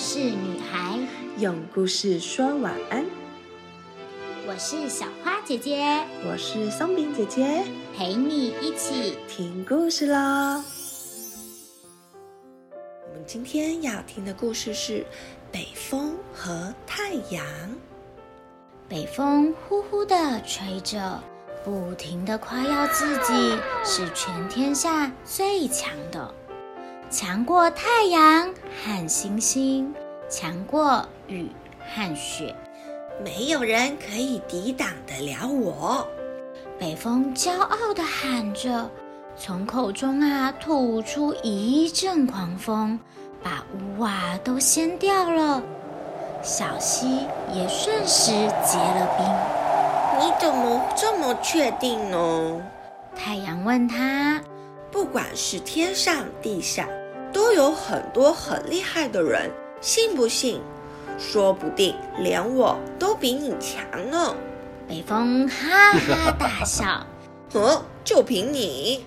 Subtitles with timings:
[0.00, 0.98] 事女孩，
[1.36, 3.04] 用故事说晚安。
[4.48, 5.84] 我是小花姐姐，
[6.26, 7.62] 我是松饼姐姐，
[7.94, 10.16] 陪你一起听故事喽。
[12.72, 15.00] 我们今天要听的故事是
[15.52, 17.44] 《北风和太阳》。
[18.88, 21.22] 北风呼呼的吹着，
[21.62, 26.34] 不停的夸耀自己是全天下最强的。
[27.10, 29.92] 强过太阳和星星，
[30.28, 31.50] 强过雨
[31.92, 32.54] 和雪，
[33.24, 36.06] 没有人可以抵挡得了我。
[36.78, 38.88] 北风骄傲地喊着，
[39.36, 42.96] 从口中啊吐出一阵狂风，
[43.42, 45.60] 把屋瓦都掀掉了。
[46.44, 48.30] 小溪也瞬时
[48.64, 50.24] 结了冰。
[50.24, 52.62] 你怎么这么确定呢？
[53.16, 54.40] 太阳问他
[54.92, 56.86] ：“不管是天上地下。”
[57.32, 59.50] 都有很多很厉害的人，
[59.80, 60.60] 信不信？
[61.18, 64.34] 说不定连我都比你强呢。
[64.88, 67.06] 北风哈哈大笑，
[67.52, 69.04] 呵，就凭你？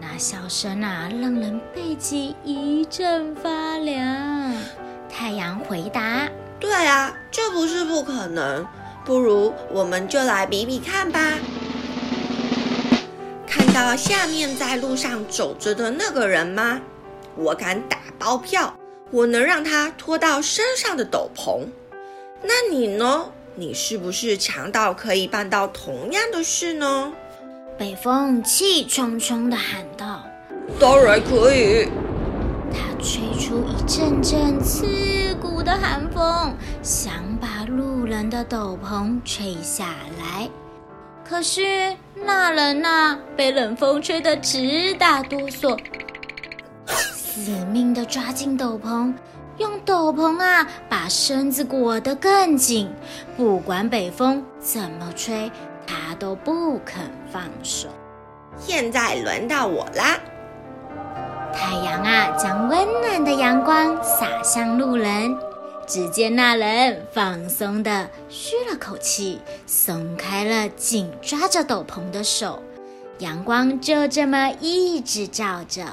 [0.00, 4.52] 那笑声啊，让人背脊一阵发凉。
[5.08, 6.28] 太阳回答：
[6.58, 8.66] 对啊，这不是不可能。
[9.04, 11.20] 不如我们就来比比看吧。
[13.46, 16.80] 看到下面在路上走着的那个人吗？
[17.36, 18.74] 我敢打包票，
[19.10, 21.66] 我能让他脱到身上的斗篷。
[22.42, 23.30] 那你呢？
[23.56, 27.12] 你是不是强到可以办到同样的事呢？
[27.78, 30.24] 北风气冲冲地喊道
[30.78, 31.88] ：“当然可以。”
[32.72, 40.48] 他吹出一阵阵刺骨的寒风，想把路人的斗篷吹下来。
[41.28, 45.78] 可是那人呐，被冷风吹得直打哆嗦。
[47.34, 49.12] 死命地抓紧斗篷，
[49.58, 52.88] 用斗篷啊把身子裹得更紧。
[53.36, 55.50] 不管北风怎么吹，
[55.84, 57.88] 他都不肯放手。
[58.56, 60.16] 现在轮到我啦！
[61.52, 65.36] 太阳啊，将温暖的阳光洒向路人。
[65.88, 72.62] 只见那人放松的吁了口气，松开了紧抓着斗篷的手。
[73.18, 75.84] 阳光就这么一直照着。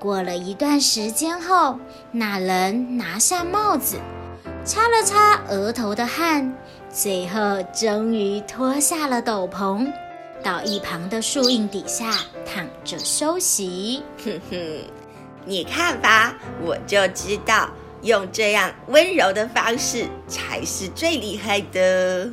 [0.00, 1.78] 过了一段时间后，
[2.10, 3.98] 那人拿下帽子，
[4.64, 6.56] 擦了擦额头的汗，
[6.90, 9.92] 最后终于脱下了斗篷，
[10.42, 12.12] 到一旁的树荫底下
[12.46, 14.02] 躺着休息。
[14.24, 14.56] 哼哼，
[15.44, 16.34] 你看吧，
[16.64, 17.68] 我就知道，
[18.00, 22.32] 用这样温柔的方式才是最厉害的。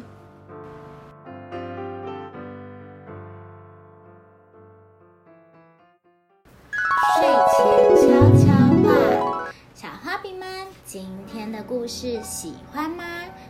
[10.97, 13.03] 今天的故事喜欢吗？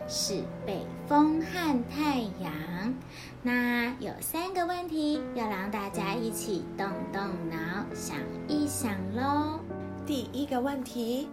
[0.06, 2.92] 是北风和太阳。
[3.42, 7.56] 那有三个问题要让大家一起动动脑
[7.94, 9.60] 想一想喽。
[10.04, 11.26] 第一个问题：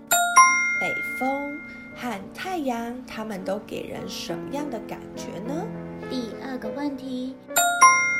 [0.80, 0.88] 北
[1.20, 1.59] 风
[1.98, 5.68] 和太阳，他们都给人什么样的感觉呢？
[6.09, 7.36] 第二个问题。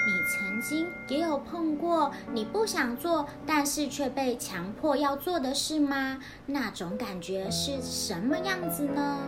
[0.08, 6.20] 你曾经也有碰过你不想做，但是却被强迫要做的事吗？
[6.46, 9.20] 那种感觉是什么样子呢？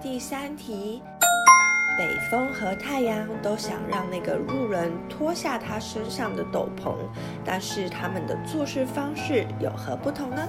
[0.00, 1.02] 第三题，
[1.98, 6.94] 北风和太阳都想让那个路人脱下他身上的斗篷，
[7.44, 10.48] 但是他们的做事方式有何不同呢？